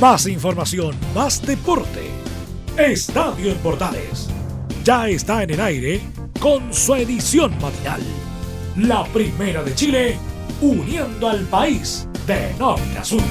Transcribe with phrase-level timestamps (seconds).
[0.00, 2.10] Más información, más deporte.
[2.76, 4.28] Estadio en Portales.
[4.84, 6.02] Ya está en el aire
[6.38, 8.02] con su edición matinal.
[8.76, 10.18] La primera de Chile,
[10.60, 13.22] uniendo al país de norte a sur.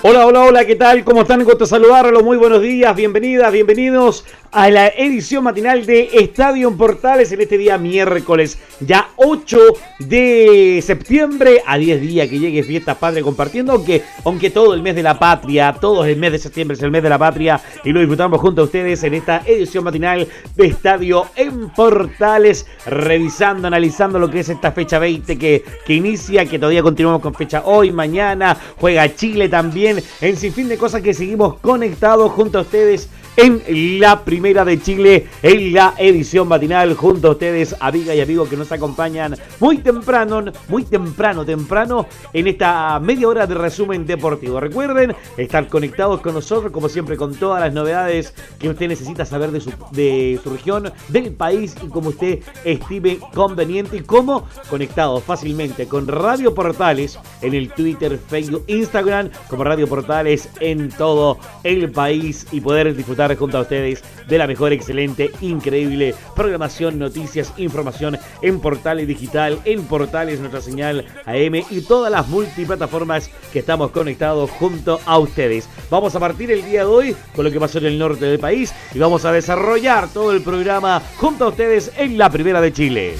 [0.00, 1.04] Hola, hola, hola, ¿qué tal?
[1.04, 1.44] ¿Cómo están?
[1.44, 2.22] Gusto saludarlos.
[2.22, 7.76] Muy buenos días, bienvenidas, bienvenidos a la edición matinal de Estadio Portales en este día
[7.78, 9.58] miércoles, ya 8
[10.00, 14.94] de septiembre, a 10 días que llegue Fiesta Padre compartiendo, aunque, aunque todo el mes
[14.94, 17.92] de la patria, todo el mes de septiembre es el mes de la patria y
[17.92, 24.18] lo disfrutamos junto a ustedes en esta edición matinal de Estadio en Portales, revisando, analizando
[24.18, 27.92] lo que es esta fecha 20 que, que inicia, que todavía continuamos con fecha hoy,
[27.92, 33.08] mañana, juega Chile también, en sin fin de cosas que seguimos conectados junto a ustedes
[33.38, 38.48] en la primera de Chile, en la edición matinal, junto a ustedes, amigas y amigos
[38.48, 44.58] que nos acompañan muy temprano, muy temprano, temprano, en esta media hora de resumen deportivo.
[44.58, 49.52] Recuerden estar conectados con nosotros, como siempre, con todas las novedades que usted necesita saber
[49.52, 55.22] de su, de su región, del país y como usted estime conveniente y como conectados
[55.22, 61.92] fácilmente con Radio Portales en el Twitter, Facebook, Instagram, como Radio Portales en todo el
[61.92, 68.18] país y poder disfrutar junto a ustedes de la mejor, excelente, increíble programación, noticias, información
[68.42, 74.50] en portales digital, en portales nuestra señal AM y todas las multiplataformas que estamos conectados
[74.50, 75.68] junto a ustedes.
[75.90, 78.38] Vamos a partir el día de hoy con lo que pasó en el norte del
[78.38, 82.72] país y vamos a desarrollar todo el programa junto a ustedes en la primera de
[82.72, 83.14] Chile.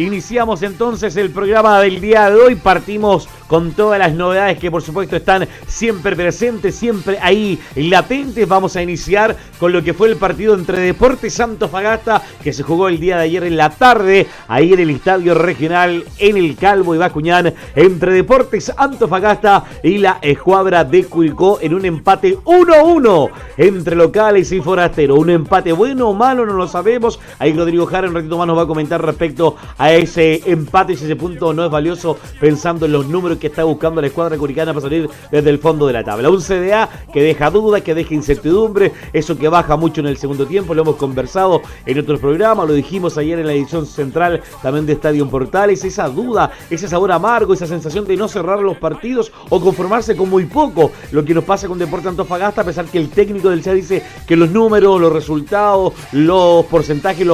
[0.00, 2.54] Iniciamos entonces el programa del día de hoy.
[2.54, 8.46] Partimos con todas las novedades que por supuesto están siempre presentes, siempre ahí latentes.
[8.46, 12.86] Vamos a iniciar con lo que fue el partido entre Deportes Fagasta que se jugó
[12.86, 16.94] el día de ayer en la tarde, ahí en el Estadio Regional en el Calvo
[16.94, 23.96] y Bacuñán, entre Deportes Antofagasta y la escuadra de Curicó en un empate 1-1 entre
[23.96, 25.18] locales y forasteros.
[25.18, 27.18] Un empate bueno o malo, no lo sabemos.
[27.40, 31.06] Ahí Rodrigo Jara un ratito más nos va a comentar respecto a ese empate, si
[31.06, 34.72] ese punto no es valioso pensando en los números que está buscando la escuadra curicana
[34.72, 36.30] para salir desde el fondo de la tabla.
[36.30, 40.46] Un CDA que deja dudas, que deja incertidumbre, eso que baja mucho en el segundo
[40.46, 44.86] tiempo, lo hemos conversado en otros programas, lo dijimos ayer en la edición central también
[44.86, 49.32] de Estadio Portales, esa duda, ese sabor amargo, esa sensación de no cerrar los partidos
[49.48, 52.98] o conformarse con muy poco, lo que nos pasa con Deporte Antofagasta, a pesar que
[52.98, 57.26] el técnico del CEA dice que los números, los resultados, los porcentajes,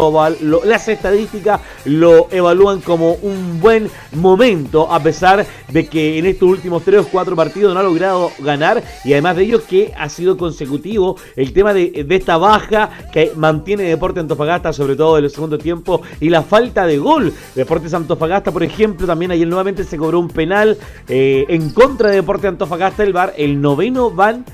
[0.64, 6.46] las estadísticas lo evalúan como un buen momento, a pesar de que que en estos
[6.46, 10.10] últimos tres o cuatro partidos no ha logrado ganar y además de ello que ha
[10.10, 15.30] sido consecutivo el tema de, esta baja que mantiene Deportes Antofagasta, sobre todo en el
[15.30, 17.32] segundo tiempo, y la falta de gol.
[17.54, 20.76] Deportes Antofagasta, por ejemplo, también ayer nuevamente se cobró un penal
[21.08, 24.44] eh, en contra de Deportes Antofagasta, el bar, el noveno van,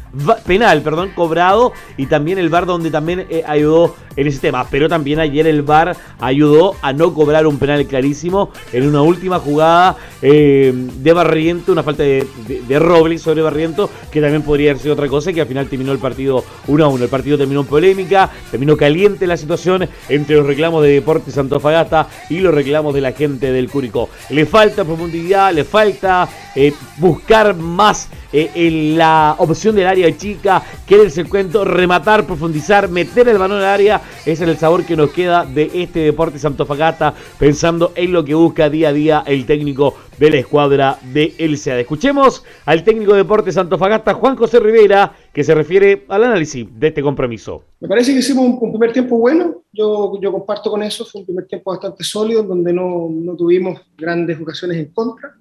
[0.46, 4.66] penal, perdón, cobrado, y también el bar donde también eh, ayudó en ese tema.
[4.70, 9.38] Pero también ayer el VAR ayudó a no cobrar un penal clarísimo en una última
[9.38, 14.82] jugada eh, de Barriento, una falta de, de, Robles sobre Barriento, que también podría haber
[14.82, 17.04] sido otra cosa, que al final terminó el partido 1 a 1.
[17.04, 22.06] El partido terminó en polémica, terminó caliente la situación entre los reclamos de Deportes Antofagasta
[22.28, 24.10] y los reclamos de la gente del Curicó.
[24.28, 30.62] Le falta profundidad, le falta eh, buscar más eh, en la opción del área chica,
[30.86, 34.00] quererse el cuento, rematar, profundizar, meter el balón el área.
[34.20, 38.34] Ese es el sabor que nos queda de este deporte Santofagasta, pensando en lo que
[38.34, 43.18] busca día a día el técnico de la escuadra de El Escuchemos al técnico de
[43.18, 47.64] Deportes Santofagasta, Juan José Rivera, que se refiere al análisis de este compromiso.
[47.80, 51.46] Me parece que hicimos un, primer tiempo bueno, yo, comparto con eso, fue un primer
[51.46, 55.34] tiempo bastante sólido, donde no tuvimos grandes ocasiones en contra.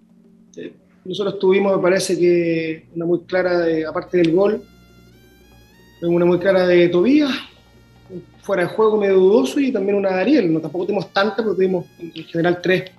[1.03, 4.61] Nosotros tuvimos, me parece que una muy clara, de, aparte del gol,
[6.01, 7.31] una muy clara de Tobías,
[8.41, 10.53] fuera de juego medio dudoso y también una de Ariel.
[10.53, 12.91] No, tampoco tuvimos tantas, pero tuvimos en general tres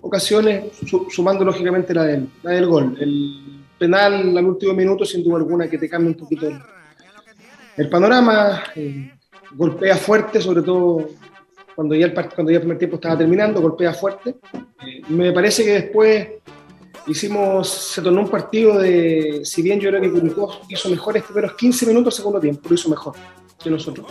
[0.00, 0.64] ocasiones,
[1.10, 2.96] sumando lógicamente la del, la del gol.
[3.00, 6.48] El penal al último minuto, sin duda alguna, que te cambia un poquito
[7.76, 8.62] el, panorama.
[8.74, 9.12] Eh,
[9.52, 11.08] golpea fuerte, sobre todo
[11.74, 14.36] cuando ya, el, cuando ya el primer tiempo estaba terminando, golpea fuerte.
[14.86, 16.28] Eh, me parece que después
[17.06, 21.32] hicimos, se tornó un partido de, si bien yo creo que Curicó hizo mejor este
[21.32, 23.14] primeros 15 minutos segundo tiempo, lo hizo mejor
[23.62, 24.06] que nosotros.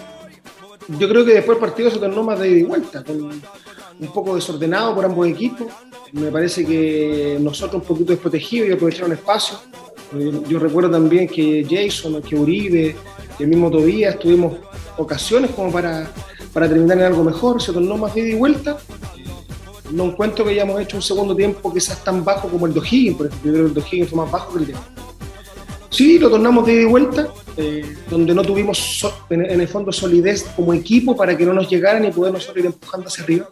[0.87, 4.35] Yo creo que después el partido se tornó más de ida y vuelta, un poco
[4.35, 5.67] desordenado por ambos equipos.
[6.11, 9.57] Me parece que nosotros un poquito desprotegidos y aprovecharon espacio.
[10.47, 12.95] Yo recuerdo también que Jason, que Uribe,
[13.37, 14.57] que el mismo Tobías tuvimos
[14.97, 16.09] ocasiones como para,
[16.53, 18.77] para terminar en algo mejor, se tornó más ida y vuelta.
[19.91, 23.17] No encuentro que hayamos hecho un segundo tiempo quizás tan bajo como el de O'Higgins,
[23.17, 24.75] por ejemplo, el de O'Higgins fue más bajo que el de
[25.95, 30.73] Sí, lo tornamos de y vuelta, eh, donde no tuvimos en, el fondo solidez como
[30.73, 33.49] equipo para que no nos llegaran y podernos ir empujando hacia arriba.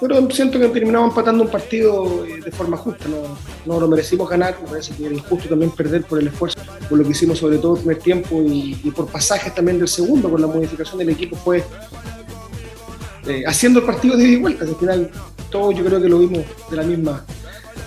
[0.00, 3.04] Pero siento que terminamos empatando un partido eh, de forma justa,
[3.66, 6.58] no, lo merecimos ganar, me parece que era injusto también perder por el esfuerzo,
[6.88, 10.30] por lo que hicimos sobre todo el primer tiempo y, por pasajes también del segundo,
[10.30, 11.64] con la modificación del equipo fue
[13.28, 15.10] eh, haciendo el partido de ida y vuelta, al final
[15.50, 17.24] todo yo creo que lo vimos de la misma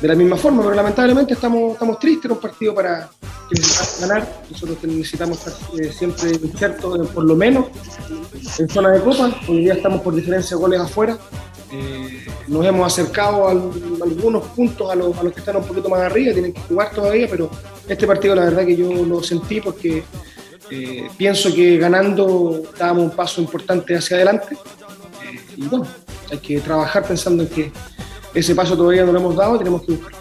[0.01, 3.09] de la misma forma, pero lamentablemente estamos, estamos tristes, era un partido para
[4.00, 7.65] ganar, nosotros necesitamos estar eh, siempre insertos, por lo menos
[8.57, 11.18] en zona de copa, hoy día estamos por diferencia de goles afuera,
[11.71, 16.33] eh, nos hemos acercado a, algunos puntos a los, que están un poquito más arriba,
[16.33, 17.50] tienen que jugar todavía, pero
[17.88, 20.03] este partido la verdad que yo lo sentí porque
[20.71, 24.56] eh, pienso que ganando dábamos un paso importante hacia adelante
[25.60, 25.86] y bueno,
[26.32, 27.72] hay que trabajar pensando en que
[28.34, 30.19] ese paso todavía no lo hemos dado y tenemos que buscarlo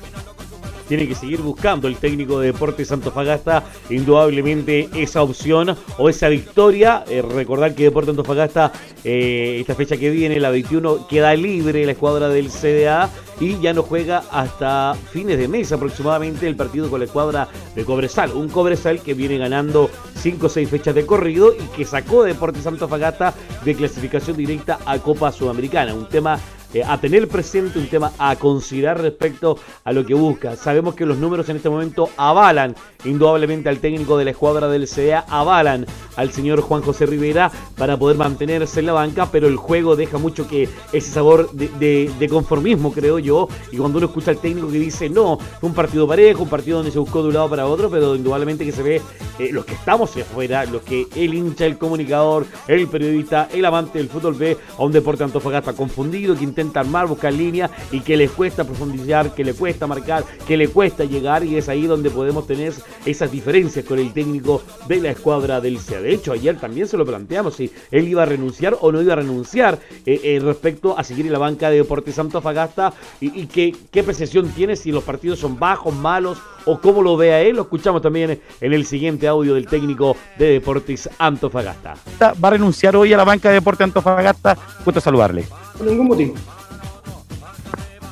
[0.89, 7.05] tiene que seguir buscando el técnico de Deportes Antofagasta indudablemente esa opción o esa victoria.
[7.09, 8.73] Eh, recordar que Deportes Antofagasta,
[9.05, 13.73] eh, esta fecha que viene, la 21, queda libre la escuadra del CDA y ya
[13.73, 18.33] no juega hasta fines de mes aproximadamente el partido con la escuadra de Cobresal.
[18.33, 22.67] Un Cobresal que viene ganando 5 o 6 fechas de corrido y que sacó Deportes
[22.67, 25.95] Antofagasta de clasificación directa a Copa Sudamericana.
[25.95, 26.39] Un tema
[26.75, 30.57] eh, a tener presente, un tema a considerar respecto a lo que busca.
[30.57, 32.75] Sabemos que los números en este momento avalan
[33.05, 35.87] indudablemente al técnico de la escuadra del CDA, avalan
[36.17, 40.19] al señor Juan José Rivera para poder mantenerse en la banca, pero el juego deja
[40.19, 44.79] mucho que ese sabor de, conformismo, creo yo, y cuando uno escucha al técnico que
[44.79, 47.67] dice, no, fue un partido parejo, un partido donde se buscó de un lado para
[47.67, 49.01] otro, pero indudablemente que se ve
[49.39, 53.99] eh, los que estamos afuera, los que el hincha, el comunicador, el periodista, el amante
[53.99, 58.17] del fútbol ve a un deporte Antofagasta confundido, que intenta armar, buscar línea y que
[58.17, 62.11] le cuesta profundizar, que le cuesta marcar, que le cuesta llegar y es ahí donde
[62.11, 62.73] podemos tener
[63.07, 66.01] esas diferencias con el técnico de la escuadra del CEA.
[66.01, 69.13] De hecho, ayer también se lo planteamos si él iba a renunciar o no iba
[69.13, 73.47] a renunciar eh, eh, respecto a seguir en la banca de Deportes Antofagasta y, y
[73.47, 77.57] qué, percepción tiene si los partidos son bajos, malos o cómo lo ve a él.
[77.57, 81.95] Lo escuchamos también en el siguiente audio del técnico de Deportes Antofagasta.
[82.21, 84.57] ¿Va a renunciar hoy a la banca de Deportes Antofagasta?
[84.85, 85.45] Gusto saludarle.
[85.79, 86.35] Por ningún motivo.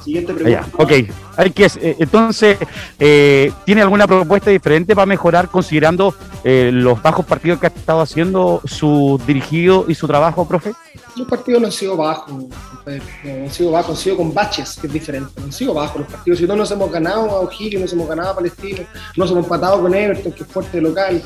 [0.03, 0.69] Siguiente pregunta.
[0.79, 0.93] ok,
[1.37, 2.59] hay que, eh, entonces,
[3.01, 6.15] eh, ¿tiene alguna propuesta diferente para mejorar considerando
[6.45, 10.75] eh, los bajos partidos que ha estado haciendo su dirigido y su trabajo, profe?
[11.17, 12.49] Los partidos no han sido bajos, no
[12.87, 16.09] han sido bajos, han sido con baches, que es diferente, no han sido bajos los
[16.09, 16.39] partidos.
[16.39, 18.85] Si no nos hemos ganado a O'Higgins, nos hemos ganado a Palestino,
[19.17, 21.21] nos hemos empatado con Everton, que es fuerte local.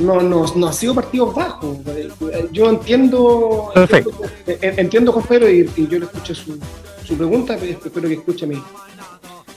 [0.00, 1.78] No, no, no han sido partidos bajos.
[2.52, 4.12] Yo entiendo, entiendo,
[4.46, 6.58] entiendo, con Pedro y, y yo le escuché su,
[7.04, 8.62] su pregunta, espero que escuche mi,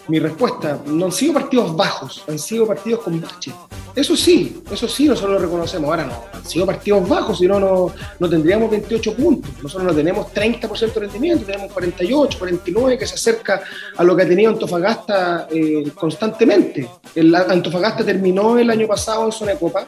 [0.08, 0.82] mi respuesta.
[0.86, 3.54] No han sido partidos bajos, han sido partidos con baches.
[3.96, 5.88] Eso sí, eso sí, nosotros lo reconocemos.
[5.88, 9.52] Ahora no, han sido partidos bajos, si no, no tendríamos 28 puntos.
[9.62, 13.62] Nosotros no tenemos 30% de rendimiento, tenemos 48, 49, que se acerca
[13.96, 16.90] a lo que ha tenido Antofagasta eh, constantemente.
[17.14, 19.86] El Antofagasta terminó el año pasado en zona de Copa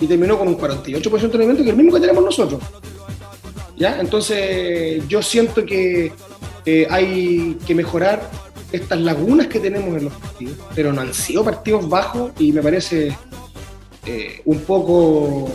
[0.00, 2.60] y terminó con un 48% de rendimiento, que es el mismo que tenemos nosotros.
[3.76, 4.00] ¿Ya?
[4.00, 6.12] Entonces, yo siento que
[6.66, 8.30] eh, hay que mejorar
[8.72, 12.62] estas lagunas que tenemos en los partidos, pero no han sido partidos bajos y me
[12.62, 13.16] parece
[14.06, 15.50] eh, un poco...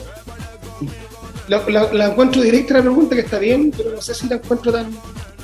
[1.48, 4.90] La, encuentro directa la pregunta que está bien, pero no sé si la encuentro tan,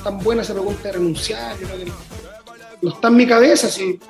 [0.02, 1.56] tan buena esa pregunta de renunciar.
[2.82, 4.00] no está en mi cabeza, si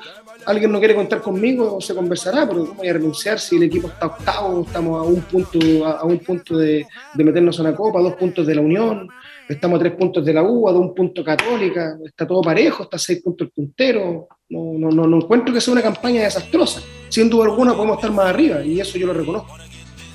[0.47, 3.89] alguien no quiere contar conmigo se conversará, pero ¿cómo voy a renunciar si el equipo
[3.89, 8.03] está octavo, estamos a un punto, a, un punto de, meternos en la copa, a
[8.03, 9.09] dos puntos de la unión?
[9.49, 12.97] Estamos a tres puntos de la U, a un punto Católica, está todo parejo, está
[12.97, 14.29] a seis puntos el puntero.
[14.49, 16.81] No, no, no, no encuentro que sea una campaña desastrosa.
[17.09, 19.57] Sin duda alguna podemos estar más arriba y eso yo lo reconozco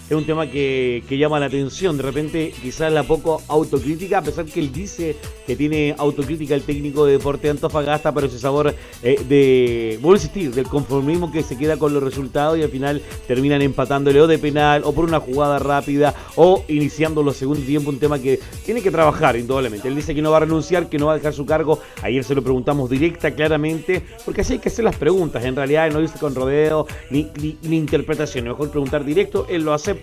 [0.09, 1.97] es un tema que, llama la atención.
[1.97, 6.61] De repente, quizás la poco autocrítica, a pesar que él dice que tiene autocrítica el
[6.61, 8.73] técnico de Deporte de Antofagasta, pero ese sabor
[9.03, 12.69] eh, de, vuelvo a insistir, del conformismo que se queda con los resultados y al
[12.69, 17.65] final terminan empatándole o de penal o por una jugada rápida o iniciando los segundos
[17.65, 19.87] tiempo, un tema que tiene que trabajar indudablemente.
[19.87, 21.79] Él dice que no va a renunciar, que no va a dejar su cargo.
[22.01, 25.43] Ayer se lo preguntamos directa, claramente, porque así hay que hacer las preguntas.
[25.43, 28.45] En realidad, no dice con rodeo ni, ni, ni interpretación.
[28.45, 29.96] Mejor preguntar directo, él lo hace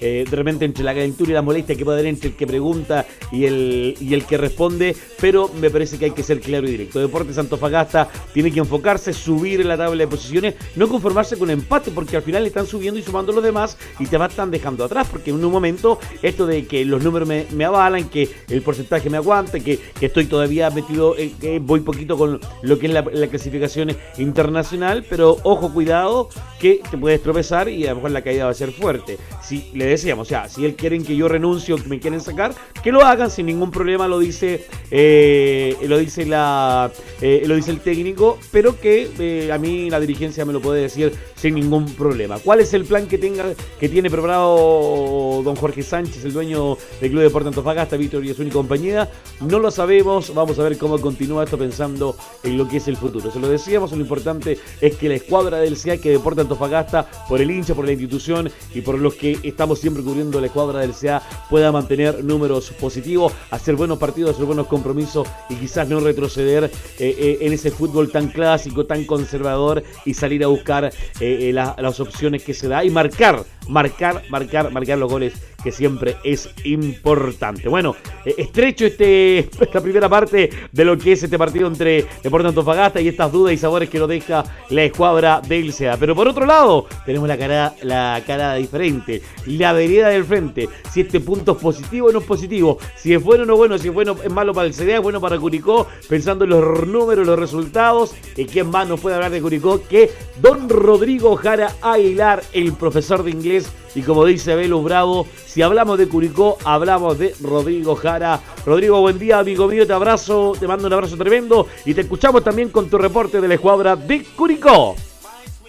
[0.00, 2.46] eh, de repente entre la calentura y la molestia que puede haber entre el que
[2.46, 6.66] pregunta y el, y el que responde, pero me parece que hay que ser claro
[6.66, 7.00] y directo.
[7.00, 11.90] Deportes Antofagasta tiene que enfocarse, subir en la tabla de posiciones, no conformarse con empate,
[11.90, 15.30] porque al final están subiendo y sumando los demás y te están dejando atrás, porque
[15.30, 19.60] en un momento esto de que los números me, avalan, que el porcentaje me aguante,
[19.62, 25.04] que, estoy todavía metido, que voy poquito con lo que es la, la clasificación internacional,
[25.08, 26.28] pero ojo, cuidado,
[26.58, 29.18] que te puedes tropezar y a lo mejor la caída va a ser fuerte.
[29.42, 32.20] Si le decíamos, o sea, si él quieren que yo renuncie o que me quieren
[32.20, 37.56] sacar, que lo hagan sin ningún problema, lo dice, eh, lo dice la, eh, lo
[37.56, 41.54] dice el técnico, pero que eh, a mí la dirigencia me lo puede decir sin
[41.54, 42.38] ningún problema.
[42.38, 43.44] ¿Cuál es el plan que tenga,
[43.78, 48.30] que tiene preparado don Jorge Sánchez, el dueño del Club de Deportes Antofagasta, Víctor y
[48.30, 49.10] y compañía?
[49.40, 52.96] No lo sabemos, vamos a ver cómo continúa esto pensando en lo que es el
[52.96, 53.30] futuro.
[53.30, 57.40] Se lo decíamos, lo importante es que la escuadra del CA que Deportes Antofagasta, por
[57.40, 60.92] el hincha, por la institución y por los que estamos siempre cubriendo la escuadra del
[60.92, 66.64] CA, pueda mantener números positivos, hacer buenos partidos, hacer buenos compromisos y quizás no retroceder
[66.64, 72.00] eh, eh, en ese fútbol tan clásico, tan conservador y salir a buscar eh, las
[72.00, 77.68] opciones que se da y marcar, marcar, marcar, marcar los goles que siempre es importante.
[77.68, 82.48] Bueno, eh, estrecho este, esta primera parte de lo que es este partido entre Deportes
[82.48, 85.96] Antofagasta y estas dudas y sabores que nos deja la escuadra del SEA.
[85.96, 90.68] Pero por otro lado, tenemos la cara, la cara diferente, la vereda del frente.
[90.90, 93.78] Si este punto es positivo o no es positivo, si es bueno o no bueno,
[93.78, 96.86] si es bueno es malo para el CDA, es bueno para Curicó, pensando en los
[96.86, 98.14] números, los resultados.
[98.36, 103.22] ¿Y quién más nos puede hablar de Curicó que Don Rodrigo Jara Aguilar, el profesor
[103.22, 103.70] de inglés?
[103.94, 108.40] Y como dice Velus Bravo, si hablamos de Curicó, hablamos de Rodrigo Jara.
[108.64, 112.44] Rodrigo, buen día, amigo mío, te abrazo, te mando un abrazo tremendo y te escuchamos
[112.44, 114.94] también con tu reporte de la escuadra de Curicó.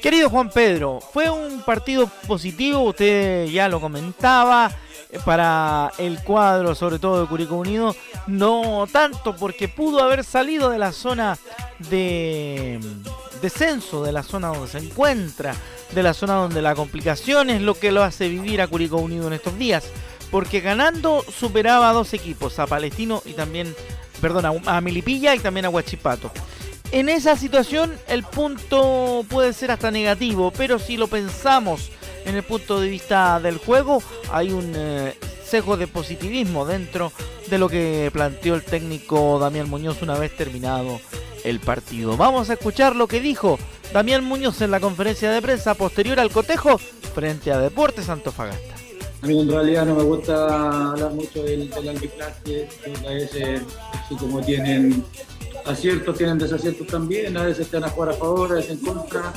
[0.02, 4.72] Querido Juan Pedro, fue un partido positivo, usted ya lo comentaba,
[5.12, 7.96] eh, para el cuadro, sobre todo de Curicó Unido,
[8.28, 11.38] no tanto porque pudo haber salido de la zona
[11.90, 12.80] de
[13.42, 15.56] descenso, de la zona donde se encuentra,
[15.94, 19.28] de la zona donde la complicación es lo que lo hace vivir a Curicó Unido
[19.28, 19.84] en estos días.
[20.30, 23.76] Porque ganando superaba a dos equipos, a Palestino y también,
[24.22, 26.32] perdón, a Milipilla y también a Huachipato.
[26.92, 31.90] En esa situación el punto puede ser hasta negativo, pero si lo pensamos
[32.26, 35.16] en el punto de vista del juego, hay un eh,
[35.52, 37.12] sesgo de positivismo dentro
[37.50, 41.02] de lo que planteó el técnico Damián Muñoz una vez terminado
[41.44, 42.16] el partido.
[42.16, 43.60] Vamos a escuchar lo que dijo
[43.94, 48.76] Damián Muñoz en la conferencia de prensa posterior al cotejo frente a Deportes Antofagasta.
[49.22, 52.70] A mí en realidad no me gusta hablar mucho del, del arbitraje,
[53.06, 55.04] a veces así como tienen
[55.66, 59.34] aciertos, tienen desaciertos también, a veces están a jugar a favor, a veces en contra.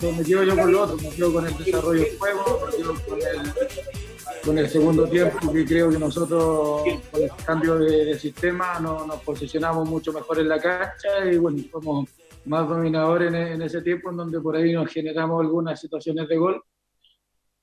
[0.00, 3.18] Me yo con lo otro, me quedo con el desarrollo del juego, me quedo con
[3.18, 3.97] el,
[4.44, 9.88] con el segundo tiempo, que creo que nosotros con el cambio de, sistema nos posicionamos
[9.88, 12.08] mucho mejor en la cancha y bueno, somos
[12.44, 16.62] más dominadores en, ese tiempo, en donde por ahí nos generamos algunas situaciones de gol,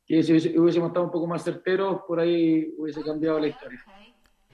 [0.05, 3.83] que si hubiésemos estado un poco más certeros, por ahí hubiese cambiado la historia.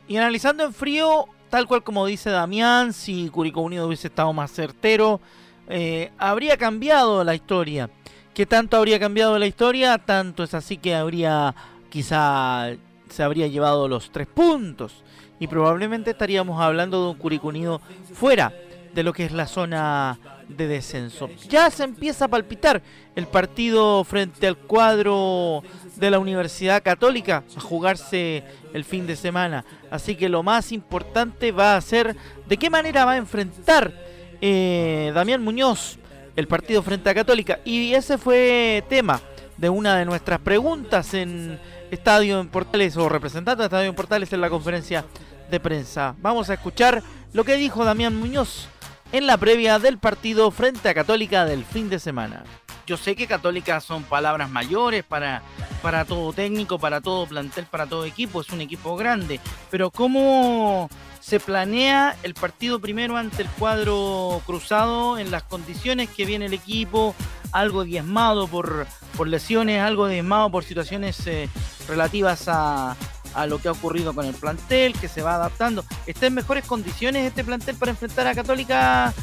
[0.07, 4.51] Y analizando en frío, tal cual como dice Damián, si Curicó Unido hubiese estado más
[4.51, 5.19] certero,
[5.67, 7.89] eh, habría cambiado la historia.
[8.33, 9.97] ¿Qué tanto habría cambiado la historia?
[9.97, 11.53] Tanto es así que habría
[11.91, 12.71] quizá
[13.10, 15.03] se habría llevado los tres puntos
[15.39, 17.81] y probablemente estaríamos hablando de un Curicunido
[18.13, 18.53] fuera
[18.95, 20.17] de lo que es la zona
[20.48, 21.29] de descenso.
[21.50, 22.81] Ya se empieza a palpitar
[23.15, 25.63] el partido frente al cuadro
[25.95, 28.43] de la Universidad Católica a jugarse
[28.74, 29.65] el fin de semana.
[29.89, 32.15] Así que lo más importante va a ser
[32.48, 33.93] de qué manera va a enfrentar
[34.41, 35.98] eh, Damián Muñoz
[36.36, 37.60] el partido frente a Católica.
[37.65, 39.21] Y ese fue tema
[39.57, 41.60] de una de nuestras preguntas en
[41.91, 45.05] Estadio en Portales o representante de Estadio en Portales en la conferencia
[45.50, 46.15] de prensa.
[46.19, 48.67] Vamos a escuchar lo que dijo Damián Muñoz
[49.12, 52.43] en la previa del partido frente a Católica del fin de semana.
[52.88, 55.43] Yo sé que Católica son palabras mayores para,
[55.81, 60.89] para todo técnico, para todo plantel, para todo equipo, es un equipo grande, pero ¿cómo
[61.19, 66.53] se planea el partido primero ante el cuadro cruzado en las condiciones que viene el
[66.53, 67.15] equipo,
[67.51, 71.50] algo diezmado por, por lesiones, algo diezmado por situaciones eh,
[71.88, 72.96] relativas a,
[73.34, 75.86] a lo que ha ocurrido con el plantel, que se va adaptando.
[76.05, 79.13] ¿Está en mejores condiciones este plantel para enfrentar a Católica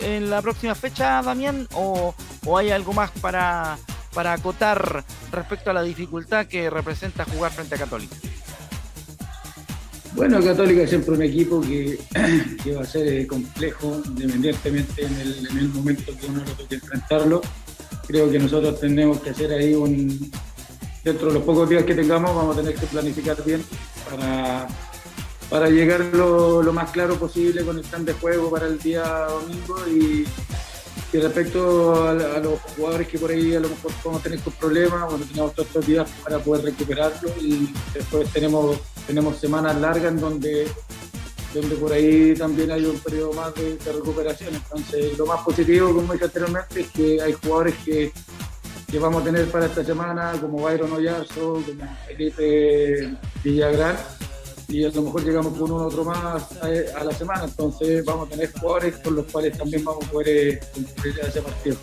[0.00, 1.68] en la próxima fecha, Damián?
[1.74, 2.14] ¿O,
[2.56, 3.78] hay algo más para,
[4.12, 8.16] para acotar respecto a la dificultad que representa jugar frente a Católica?
[10.14, 11.98] Bueno, Católica es siempre un equipo que,
[12.76, 17.42] va a ser complejo, independientemente en el, en el momento que uno lo toque enfrentarlo.
[18.06, 20.30] Creo que nosotros tenemos que hacer ahí un,
[21.04, 23.62] dentro de los pocos días que tengamos vamos a tener que planificar bien
[24.10, 24.66] para,
[25.50, 29.76] para llegar lo, más claro posible con el plan de juego para el día domingo
[29.88, 30.26] y,
[31.12, 35.08] respecto a, a, los jugadores que por ahí a lo mejor podemos tener con problemas,
[35.08, 40.20] bueno, tenemos todos estos días para poder recuperarlo y después tenemos, tenemos semanas largas en
[40.20, 40.66] donde
[41.54, 44.54] donde por ahí también hay un periodo más de, recuperación.
[44.54, 48.12] Entonces, lo más positivo, como dije anteriormente, es que hay jugadores que,
[48.90, 53.96] que vamos a tener para esta semana, como Byron Oyarzo, como Felipe Villagrán,
[54.68, 56.66] y a lo mejor llegamos con uno otro más a,
[57.00, 57.44] a, la semana.
[57.44, 61.40] Entonces, vamos a tener jugadores con los cuales también vamos a poder eh, cumplir ese
[61.40, 61.76] partido.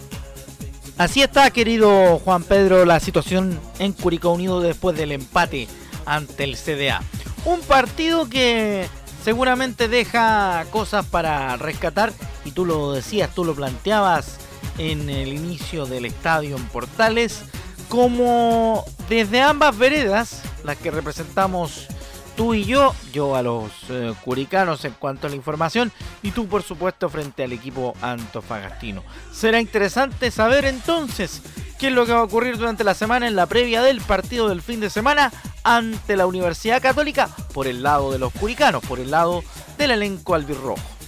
[0.98, 5.68] Así está, querido Juan Pedro, la situación en Curicó Unido después del empate
[6.06, 7.02] ante el CDA.
[7.46, 8.88] Un partido que
[9.24, 12.14] seguramente deja cosas para rescatar
[12.46, 14.38] y tú lo decías, tú lo planteabas
[14.78, 17.44] en el inicio del estadio en Portales,
[17.90, 21.88] como desde ambas veredas, las que representamos
[22.42, 25.92] tú y yo, yo a los eh, curicanos en cuanto a la información
[26.24, 29.04] y tú por supuesto frente al equipo antofagastino.
[29.32, 31.44] Será interesante saber entonces
[31.78, 34.50] qué es lo que va a ocurrir durante la semana en la previa del partido
[34.50, 35.32] del fin de semana
[35.64, 39.44] ante la Universidad Católica por el lado de los curicanos, por el lado
[39.78, 41.01] del elenco albirrojo.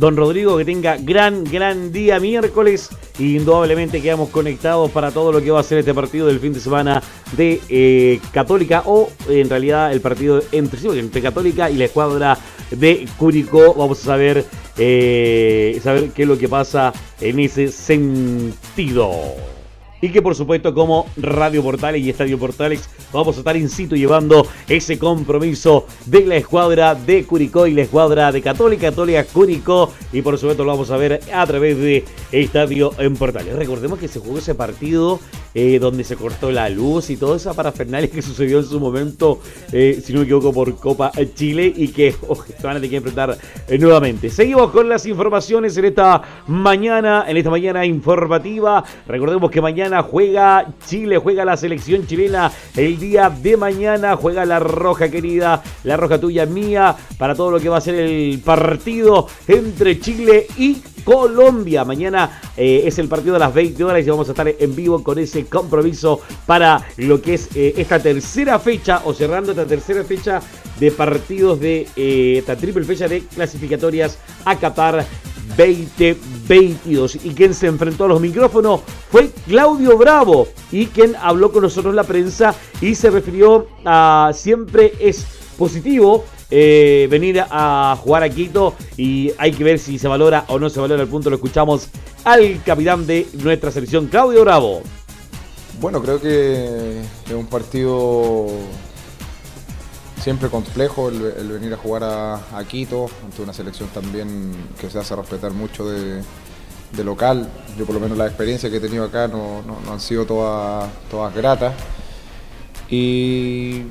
[0.00, 2.88] Don Rodrigo, que tenga gran, gran día miércoles.
[3.18, 6.54] Y indudablemente quedamos conectados para todo lo que va a ser este partido del fin
[6.54, 7.02] de semana
[7.36, 12.38] de eh, Católica o en realidad el partido entre, sí, entre Católica y la escuadra
[12.70, 13.74] de Curicó.
[13.74, 14.46] Vamos a saber,
[14.78, 19.10] eh, saber qué es lo que pasa en ese sentido.
[20.00, 23.96] Y que por supuesto como Radio Portales y Estadio Portales vamos a estar in situ
[23.96, 29.92] llevando ese compromiso de la escuadra de Curicó y la escuadra de Católica, Católica Curicó
[30.12, 33.54] y por supuesto lo vamos a ver a través de Estadio en Portales.
[33.56, 35.20] Recordemos que se jugó ese partido
[35.54, 39.40] eh, donde se cortó la luz y toda esa parafernalia que sucedió en su momento,
[39.72, 42.96] eh, si no me equivoco, por Copa Chile y que oh, van a tener que
[42.96, 44.30] enfrentar eh, nuevamente.
[44.30, 48.84] Seguimos con las informaciones en esta mañana, en esta mañana informativa.
[49.08, 54.58] Recordemos que mañana juega Chile, juega la selección chilena el día de mañana, juega la
[54.58, 59.26] roja querida, la roja tuya mía, para todo lo que va a ser el partido
[59.48, 61.84] entre Chile y Colombia.
[61.84, 65.02] Mañana eh, es el partido de las 20 horas y vamos a estar en vivo
[65.02, 70.04] con ese compromiso para lo que es eh, esta tercera fecha o cerrando esta tercera
[70.04, 70.40] fecha
[70.78, 75.04] de partidos de eh, esta triple fecha de clasificatorias a Qatar
[76.50, 77.24] 2022.
[77.24, 81.94] Y quien se enfrentó a los micrófonos fue Claudio Bravo y quien habló con nosotros
[81.94, 85.24] la prensa y se refirió a siempre es
[85.56, 90.58] positivo eh, venir a jugar a Quito y hay que ver si se valora o
[90.58, 91.30] no se valora el punto.
[91.30, 91.88] Lo escuchamos
[92.24, 94.82] al capitán de nuestra selección, Claudio Bravo.
[95.80, 98.46] Bueno, creo que es un partido
[100.20, 105.16] siempre complejo el, venir a jugar a, Quito, ante una selección también que se hace
[105.16, 106.22] respetar mucho de,
[107.02, 107.48] local.
[107.78, 111.74] Yo por lo menos la experiencia que he tenido acá no, han sido todas, gratas.
[112.90, 113.84] Y,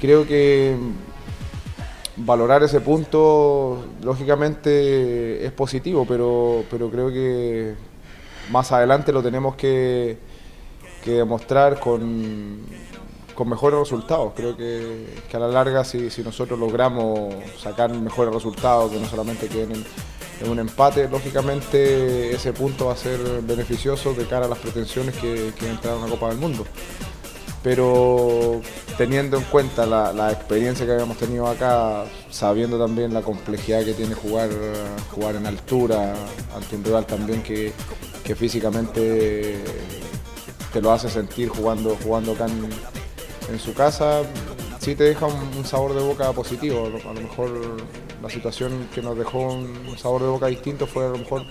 [0.00, 0.76] creo que
[2.16, 7.74] valorar ese punto, lógicamente, es positivo, pero, pero creo que
[8.50, 10.18] más adelante lo tenemos que
[11.04, 12.62] demostrar con,
[13.34, 14.32] con mejores resultados.
[14.34, 19.72] Creo que, a la larga, si, nosotros logramos sacar mejores resultados, que no solamente queden
[19.72, 25.14] en, un empate, lógicamente ese punto va a ser beneficioso de cara a las pretensiones
[25.16, 26.66] que, que entrar a una Copa del Mundo.
[27.62, 28.60] Pero
[28.98, 33.94] teniendo en cuenta la, la, experiencia que habíamos tenido acá, sabiendo también la complejidad que
[33.94, 34.50] tiene jugar,
[35.14, 36.14] jugar en altura
[36.54, 37.72] ante un rival también que,
[38.22, 39.64] que físicamente
[40.74, 42.68] te lo hace sentir jugando, jugando acá en,
[43.48, 44.22] en su casa
[44.78, 46.86] sí te deja un, sabor de boca positivo.
[46.86, 47.50] A lo mejor
[48.22, 51.44] la situación que nos dejó un sabor de boca distinto fue a lo mejor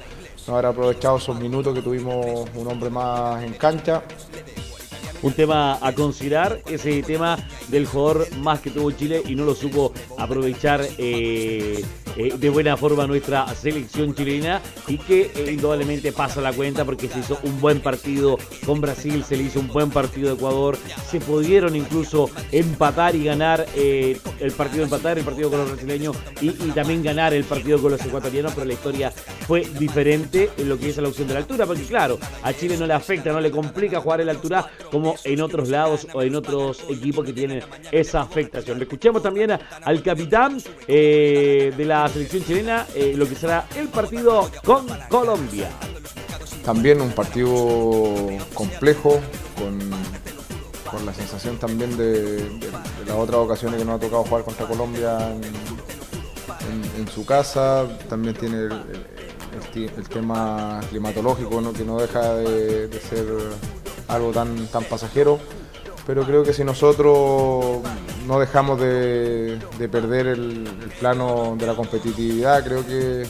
[0.48, 4.04] no haber aprovechado esos minutos que tuvimos un hombre más en cancha.
[5.24, 7.38] Un tema a considerar, ese tema
[7.70, 11.82] del jugador más que tuvo Chile y no lo supo aprovechar eh,
[12.18, 17.08] eh, de buena forma nuestra selección chilena y que eh, indudablemente pasa la cuenta porque
[17.08, 20.78] se hizo un buen partido con Brasil, se le hizo un buen partido de Ecuador,
[21.10, 26.50] se pudieron incluso empatar y ganar el partido empatar, el partido con los brasileños y,
[26.50, 29.12] y, también ganar el partido con los ecuatorianos, pero la historia
[29.48, 32.76] fue diferente en lo que es la opción de la altura, porque claro, a Chile
[32.78, 36.22] no le afecta, no le complica jugar en la altura como en otros lados o
[36.22, 38.78] en otros equipos que tienen esa afectación.
[38.78, 43.88] Le escuchamos también a, al capitán de la selección chilena eh, lo que será el
[43.90, 45.70] partido con Colombia.
[46.64, 49.20] También un partido complejo,
[49.58, 49.80] con,
[50.90, 52.60] con la sensación también de,
[53.06, 55.36] las otras ocasiones que nos ha tocado jugar contra Colombia
[56.98, 58.70] en, su casa, también tiene
[59.76, 63.26] el, tema climatológico que no deja de, ser
[64.08, 65.40] algo tan, tan pasajero,
[66.06, 67.82] pero creo que si nosotros
[68.28, 69.60] no dejamos de,
[69.92, 70.64] perder el,
[71.00, 73.26] plano de la competitividad, creo que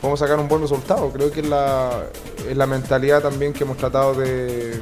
[0.00, 1.10] podemos sacar un buen resultado.
[1.10, 2.04] Creo que es la,
[2.48, 4.78] es la mentalidad también que hemos tratado de,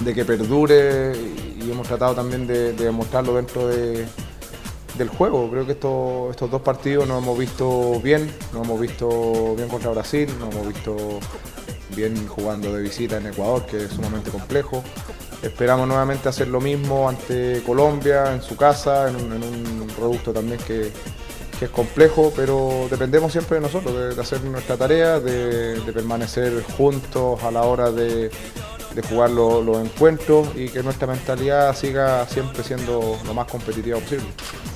[0.00, 5.50] de que perdure y hemos tratado también de, demostrarlo dentro del juego.
[5.50, 9.90] Creo que estos, estos dos partidos nos hemos visto bien, nos hemos visto bien contra
[9.90, 10.96] Brasil, nos hemos visto
[11.94, 14.82] bien jugando de visita en Ecuador, que es sumamente complejo.
[15.42, 20.32] Esperamos nuevamente hacer lo mismo ante Colombia, en su casa, en un, en un reducto
[20.32, 20.90] también que,
[21.58, 27.50] es complejo, pero dependemos siempre de nosotros, de, hacer nuestra tarea, de permanecer juntos a
[27.50, 28.30] la hora de,
[28.96, 34.26] de jugar los encuentros y que nuestra mentalidad siga siempre siendo lo más competitiva posible.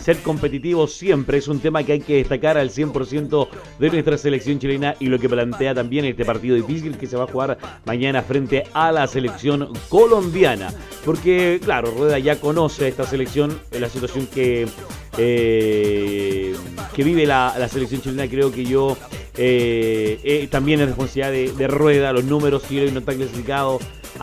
[0.05, 4.59] Ser competitivo siempre es un tema que hay que destacar al 100% de nuestra selección
[4.59, 8.23] chilena y lo que plantea también este partido difícil que se va a jugar mañana
[8.23, 10.73] frente a la selección colombiana.
[11.05, 14.69] Porque, claro, Rueda ya conoce esta selección, la situación que,
[15.17, 16.55] eh,
[16.95, 18.97] que vive la, selección chilena, creo que yo
[19.37, 23.79] eh, eh, también es responsabilidad de, de Rueda, los números, si hoy no está clasificado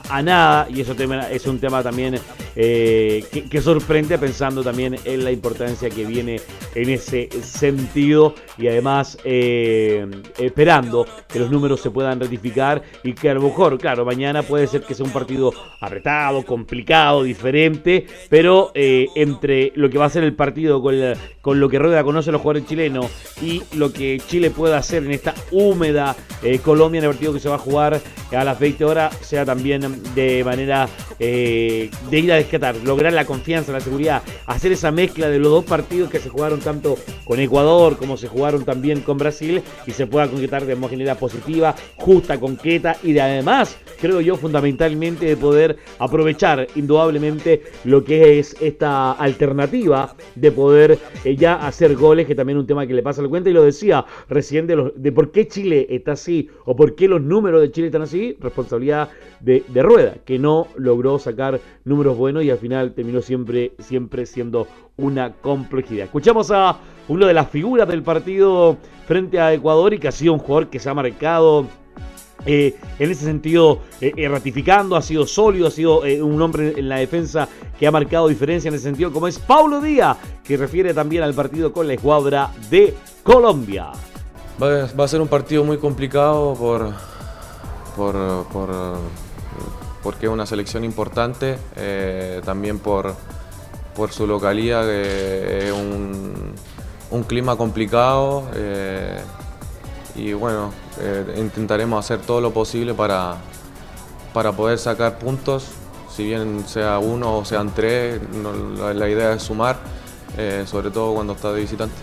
[0.10, 0.95] a nada y eso
[1.31, 2.19] es un tema también
[2.60, 6.41] eh, que, sorprende pensando también en la importancia que viene
[6.73, 10.07] en ese sentido y además eh,
[10.39, 14.65] esperando que los números se puedan ratificar y que a lo mejor, claro, mañana puede
[14.65, 20.10] ser que sea un partido apretado, complicado, diferente, pero eh, entre lo que va a
[20.10, 20.95] ser el partido con,
[21.41, 23.05] con lo que Rueda conoce a los jugadores chilenos
[23.39, 26.15] y lo que Chile pueda hacer en esta húmeda
[26.63, 29.87] Colombia en el partido que se va a jugar a las 20 horas, sea también
[30.15, 30.88] de manera
[31.19, 35.52] eh, de ir a descatar, lograr la confianza, la seguridad, hacer esa mezcla de los
[35.52, 39.91] dos partidos que se jugaron tanto con Ecuador como se jugaron también con Brasil y
[39.91, 45.38] se pueda concretar de manera positiva, justa, concreta y de además, creo yo, fundamentalmente de
[45.38, 52.36] poder aprovechar indudablemente lo que es esta alternativa de poder eh, ya hacer goles, que
[52.36, 53.50] también es un tema que le pasa al cuenta.
[53.50, 57.08] Y lo decía recién de, los, de por qué Chile está así o por qué
[57.08, 62.43] los números de Chile están así, responsabilidad de Rueda, que no logró sacar números buenos
[62.43, 66.05] y al final terminó siempre, siempre siendo una complejidad.
[66.05, 70.33] Escuchamos a uno de las figuras del partido frente a Ecuador y que ha sido
[70.33, 71.65] un jugador que se ha marcado
[72.45, 76.87] eh, en ese sentido, eh, eh, ratificando, ha sido sólido, ha sido un hombre en
[76.87, 80.93] la defensa que ha marcado diferencia en ese sentido, como es Paulo Díaz, que refiere
[80.93, 83.91] también al partido con la escuadra de Colombia.
[84.61, 86.93] Va, a ser un partido muy complicado por,
[87.95, 88.15] por
[90.03, 93.15] porque es una selección importante, eh, también por,
[93.95, 98.43] por su localidad, que es un, clima complicado.
[98.53, 99.19] Eh,
[100.15, 103.38] y bueno, eh, intentaremos hacer todo lo posible para,
[104.33, 105.67] para poder sacar puntos,
[106.10, 108.19] si bien sea uno o sean tres,
[108.79, 109.77] la, idea es sumar,
[110.65, 111.95] sobre todo cuando está de visitante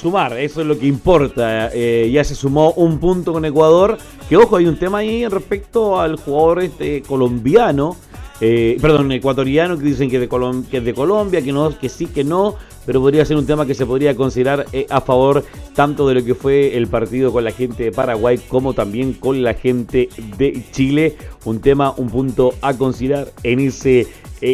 [0.00, 1.70] sumar, eso es lo que importa.
[1.72, 3.98] Eh, ya se sumó un punto con Ecuador.
[4.28, 7.96] Que ojo, hay un tema ahí respecto al jugador este colombiano,
[8.40, 12.06] eh, perdón, ecuatoriano, que dicen que, de que es de Colombia, que, no, que sí,
[12.06, 16.06] que no, pero podría ser un tema que se podría considerar eh, a favor tanto
[16.06, 19.54] de lo que fue el partido con la gente de Paraguay como también con la
[19.54, 21.16] gente de Chile.
[21.44, 24.06] Un tema, un punto a considerar en ese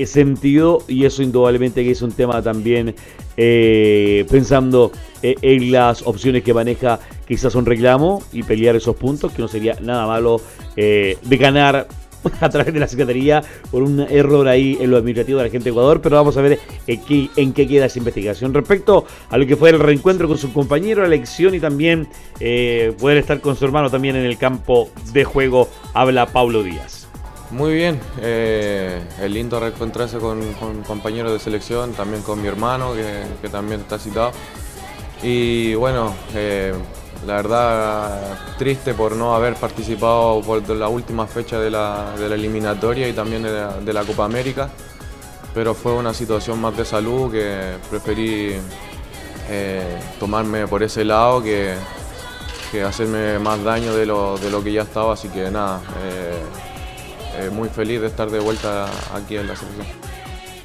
[0.06, 2.94] sentido y eso indudablemente que es un tema también
[3.36, 4.92] eh, pensando
[5.22, 9.48] eh, en las opciones que maneja quizás un reclamo y pelear esos puntos, que no
[9.48, 10.40] sería nada malo
[10.76, 11.88] eh, de ganar
[12.40, 15.64] a través de la Secretaría por un error ahí en lo administrativo de la gente
[15.64, 18.52] de Ecuador, pero vamos a ver en qué, en qué queda esa investigación.
[18.52, 22.06] Respecto a lo que fue el reencuentro con su compañero, la elección y también
[22.98, 27.01] poder estar con su hermano también en el campo de juego, habla Pablo Díaz.
[27.52, 30.54] Muy bien, eh, es lindo reencontrarse con,
[30.86, 34.32] compañeros de selección, también con mi hermano que, también está citado.
[35.22, 36.72] Y bueno, eh,
[37.26, 43.12] la verdad triste por no haber participado por la última fecha de la, eliminatoria y
[43.12, 44.70] también de la, Copa América,
[45.52, 48.54] pero fue una situación más de salud que preferí
[49.50, 51.74] eh, tomarme por ese lado que,
[52.82, 55.82] hacerme más daño de lo, de lo que ya estaba, así que nada.
[57.38, 59.86] Eh, muy feliz de estar de vuelta aquí en la selección.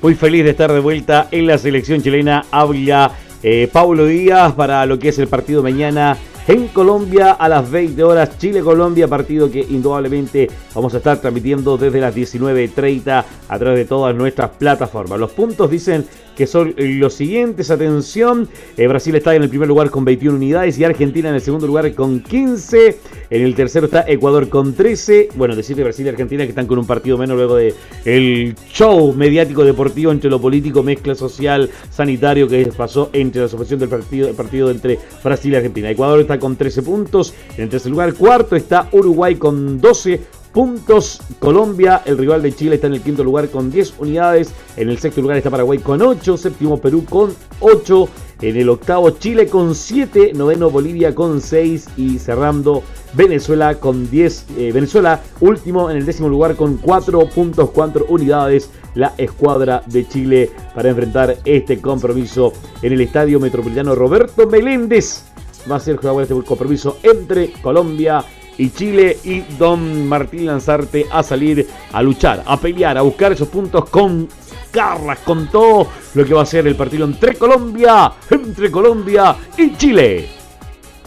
[0.01, 2.45] Muy feliz de estar de vuelta en la selección chilena.
[2.51, 7.69] Habla eh, Pablo Díaz para lo que es el partido mañana en Colombia a las
[7.69, 8.37] 20 horas.
[8.37, 14.15] Chile-Colombia, partido que indudablemente vamos a estar transmitiendo desde las 19.30 a través de todas
[14.15, 15.19] nuestras plataformas.
[15.19, 16.05] Los puntos dicen
[16.37, 17.71] que son los siguientes.
[17.71, 18.47] Atención,
[18.77, 21.65] eh, Brasil está en el primer lugar con 21 unidades y Argentina en el segundo
[21.65, 22.99] lugar con 15.
[23.31, 25.29] En el tercero está Ecuador con 13.
[25.35, 27.73] Bueno, decirle Brasil y Argentina que están con un partido menos luego de
[28.71, 33.89] show mediático deportivo entre lo político, mezcla social, sanitario que pasó entre la asociación del
[33.89, 35.89] partido, el partido entre Brasil y Argentina.
[35.89, 37.33] Ecuador está con 13 puntos.
[37.57, 41.21] En el tercer lugar, cuarto está Uruguay con 12 puntos.
[41.37, 44.51] Colombia, el rival de Chile, está en el quinto lugar con 10 unidades.
[44.75, 46.35] En el sexto lugar está Paraguay con 8.
[46.35, 48.09] Séptimo Perú con 8.
[48.41, 50.31] En el octavo Chile con 7.
[50.33, 51.89] Noveno Bolivia con 6.
[51.97, 52.81] Y cerrando
[53.13, 54.45] Venezuela con 10.
[54.57, 58.71] Eh, Venezuela último en el décimo lugar con 4 puntos, 4 unidades.
[58.95, 65.23] La escuadra de Chile para enfrentar este compromiso en el Estadio Metropolitano Roberto Meléndez.
[65.69, 68.36] Va a ser jugador este compromiso entre Colombia y
[68.71, 73.89] Chile y Don Martín Lanzarte a salir a luchar, a pelear, a buscar esos puntos
[73.89, 74.27] con
[74.71, 79.75] Carlas, con todo lo que va a ser el partido entre Colombia, entre Colombia y
[79.75, 80.37] Chile.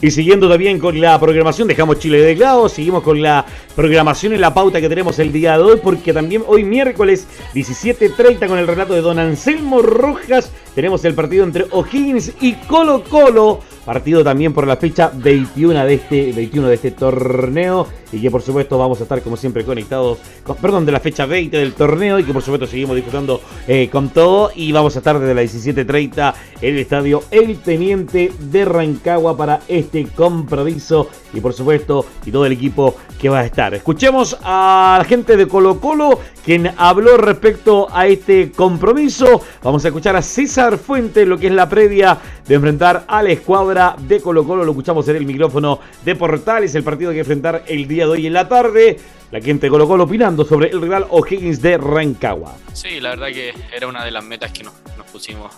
[0.01, 4.41] Y siguiendo también con la programación, dejamos Chile de lado, seguimos con la programación en
[4.41, 8.65] la pauta que tenemos el día de hoy, porque también hoy miércoles 17.30 con el
[8.65, 14.53] relato de Don Anselmo Rojas, tenemos el partido entre O'Higgins y Colo Colo Partido también
[14.53, 17.87] por la fecha 21 de este, 21 de este torneo.
[18.11, 20.19] Y que por supuesto vamos a estar como siempre conectados.
[20.43, 22.19] Con, perdón, de la fecha 20 del torneo.
[22.19, 24.51] Y que por supuesto seguimos disfrutando eh, con todo.
[24.55, 29.61] Y vamos a estar desde las 17.30 en el estadio El Teniente de Rancagua para
[29.67, 31.09] este compromiso.
[31.33, 33.73] Y por supuesto, y todo el equipo que va a estar.
[33.73, 39.41] Escuchemos a la gente de Colo Colo, quien habló respecto a este compromiso.
[39.61, 42.17] Vamos a escuchar a César Fuente, lo que es la previa
[42.47, 43.31] de enfrentar a la
[43.71, 44.65] de Colo Colo.
[44.65, 48.27] Lo escuchamos en el micrófono de Portales, el partido que enfrentar el día de hoy
[48.27, 48.99] en la tarde.
[49.31, 52.57] La gente de Colo Colo opinando sobre el rival O'Higgins de Rancagua.
[52.73, 54.73] Sí, la verdad que era una de las metas que nos,
[55.09, 55.53] pusimos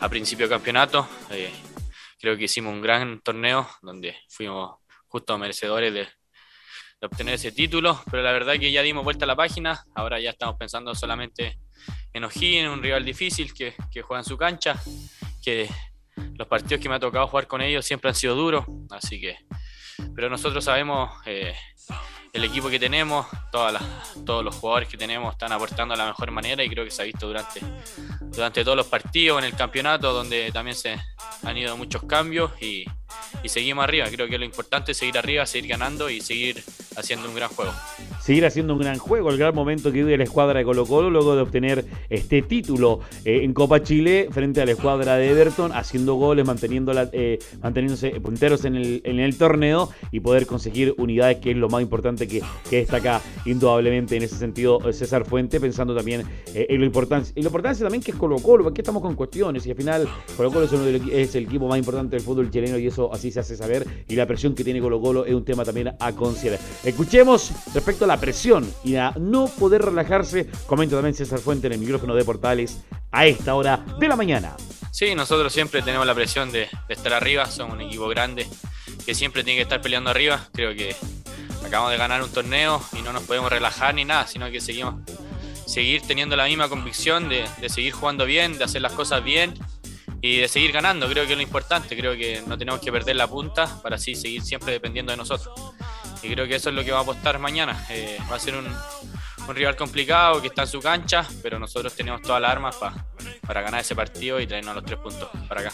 [0.00, 1.08] a principio de campeonato.
[1.30, 1.50] Eh,
[2.20, 8.02] creo que hicimos un gran torneo donde fuimos justo merecedores de, de obtener ese título,
[8.10, 11.58] pero la verdad que ya dimos vuelta a la página, ahora ya estamos pensando solamente
[12.12, 14.82] en O'Higgins, un rival difícil que, que, juega en su cancha,
[15.42, 15.68] que
[16.34, 19.36] los partidos que me ha tocado jugar con ellos siempre han sido duros, así que,
[20.14, 21.54] pero nosotros sabemos eh,
[22.32, 23.82] el equipo que tenemos, todas
[24.24, 27.02] todos los jugadores que tenemos están aportando de la mejor manera y creo que se
[27.02, 27.60] ha visto durante,
[28.20, 30.98] durante todos los partidos en el campeonato, donde también se
[31.42, 32.84] han ido muchos cambios y,
[33.42, 34.06] y seguimos arriba.
[34.10, 36.62] Creo que lo importante es seguir arriba, seguir ganando y seguir
[36.96, 37.72] haciendo un gran juego.
[38.20, 41.10] Seguir haciendo un gran juego, el gran momento que vive la escuadra de Colo Colo
[41.10, 45.72] luego de obtener este título eh, en Copa Chile frente a la escuadra de Everton,
[45.72, 50.94] haciendo goles, manteniendo la, eh, manteniéndose punteros en el, en el torneo y poder conseguir
[50.98, 55.60] unidades, que es lo más importante que, que destaca indudablemente en ese sentido César Fuente,
[55.60, 56.22] pensando también
[56.54, 57.30] eh, en lo importante.
[57.34, 60.08] Y la importancia también que es Colo Colo, porque estamos con cuestiones y al final
[60.36, 63.30] Colo Colo es, uno es el equipo más importante del fútbol chileno y eso así
[63.30, 66.12] se hace saber y la presión que tiene Colo Colo es un tema también a
[66.12, 66.60] considerar.
[66.86, 71.72] Escuchemos respecto a la presión y a no poder relajarse, comenta también César Fuente en
[71.72, 72.78] el micrófono de Portales
[73.10, 74.56] a esta hora de la mañana.
[74.92, 78.46] Sí, nosotros siempre tenemos la presión de, estar arriba, somos un equipo grande
[79.04, 80.48] que siempre tiene que estar peleando arriba.
[80.52, 80.94] Creo que
[81.66, 84.94] acabamos de ganar un torneo y no nos podemos relajar ni nada, sino que seguimos
[85.66, 89.54] seguir teniendo la misma convicción de, de seguir jugando bien, de hacer las cosas bien
[90.22, 93.16] y de seguir ganando, creo que es lo importante, creo que no tenemos que perder
[93.16, 95.52] la punta para así seguir siempre dependiendo de nosotros.
[96.22, 97.84] Y creo que eso es lo que va a apostar mañana.
[97.90, 98.66] Eh, va a ser un,
[99.54, 102.76] rival complicado que está en su cancha, pero nosotros tenemos todas las armas
[103.46, 105.72] para ganar ese partido y traernos los tres puntos para acá.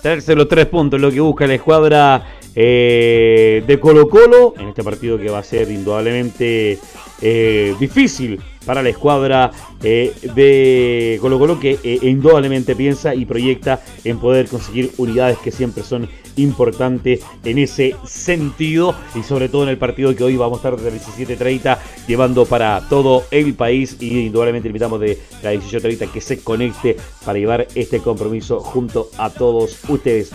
[0.00, 4.82] Traerse los tres puntos, lo que busca la escuadra eh, de Colo Colo en este
[4.82, 6.78] partido que va a ser indudablemente
[7.20, 9.50] eh, difícil para la escuadra
[9.82, 15.52] eh, de Colo Colo que eh, indudablemente piensa y proyecta en poder conseguir unidades que
[15.52, 20.58] siempre son importantes en ese sentido y sobre todo en el partido que hoy vamos
[20.58, 25.54] a estar desde las 17.30 llevando para todo el país y indudablemente invitamos de la
[25.54, 30.32] 18.30 que se conecte para llevar este compromiso junto a todos ustedes.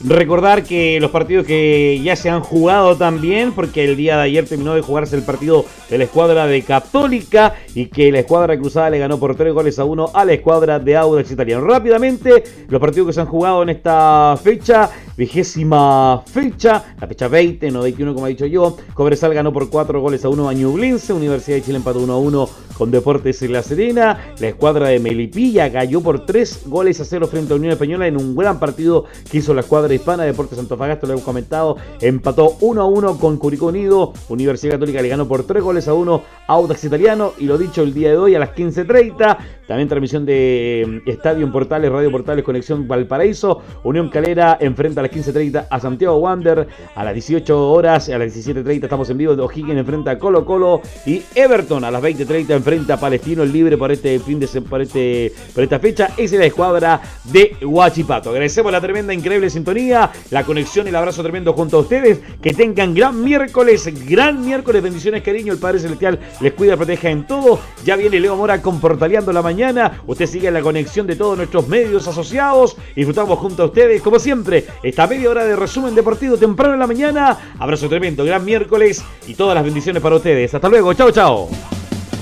[0.00, 4.46] Recordar que los partidos que ya se han jugado también, porque el día de ayer
[4.46, 8.90] terminó de jugarse el partido de la escuadra de Católica y que la escuadra cruzada
[8.90, 11.66] le ganó por 3 goles a 1 a la escuadra de Audax Italiano.
[11.66, 17.68] Rápidamente, los partidos que se han jugado en esta fecha, vigésima fecha, la fecha 20,
[17.72, 18.76] no 21 como ha dicho yo.
[18.94, 22.18] Cobresal ganó por 4 goles a 1 a Ñublense, Universidad de Chile empató 1 a
[22.18, 24.32] 1 con Deportes en La Serena.
[24.38, 28.16] La escuadra de Melipilla cayó por 3 goles a 0 frente a Unión Española en
[28.16, 32.58] un gran partido que hizo la escuadra cuadra hispana, Deportes Antofagasta, lo hemos comentado, empató
[32.60, 36.22] 1 a 1 con Curicó Unido, Universidad Católica le ganó por 3 goles a 1
[36.46, 40.24] a Audax Italiano, y lo dicho el día de hoy a las 15.30, también transmisión
[40.24, 45.66] de eh, Estadio en Portales, Radio Portales, Conexión Valparaíso, Unión Calera enfrenta a las 15.30
[45.70, 50.12] a Santiago Wander, a las 18 horas, a las 17.30 estamos en vivo, O'Higgins enfrenta
[50.12, 54.40] a Colo Colo, y Everton a las 20.30 enfrenta a Palestino, libre por este fin
[54.40, 58.30] de por, este, por esta fecha, esa es la escuadra de Huachipato.
[58.30, 62.54] Agradecemos la tremenda, increíble sintonía, la conexión y el abrazo tremendo junto a ustedes, que
[62.54, 67.60] tengan gran miércoles, gran miércoles, bendiciones cariño, el Padre Celestial les cuida, proteja en todo,
[67.84, 69.57] ya viene Leo Mora con Portaleando la Mañana,
[70.06, 74.64] usted sigue la conexión de todos nuestros medios asociados, disfrutamos junto a ustedes, como siempre,
[74.82, 79.34] esta media hora de resumen deportivo temprano en la mañana, abrazo tremendo, gran miércoles y
[79.34, 81.48] todas las bendiciones para ustedes, hasta luego, chao chao.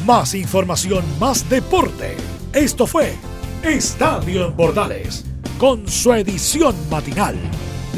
[0.06, 2.16] Más información, más deporte.
[2.54, 3.12] Esto fue
[3.62, 5.26] Estadio en Bordales,
[5.58, 7.36] con su edición matinal.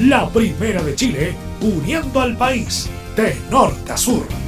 [0.01, 4.48] La primera de Chile, uniendo al país de norte a sur.